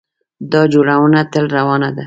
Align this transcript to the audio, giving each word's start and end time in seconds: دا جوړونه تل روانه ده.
دا 0.51 0.61
جوړونه 0.73 1.19
تل 1.31 1.45
روانه 1.57 1.89
ده. 1.95 1.99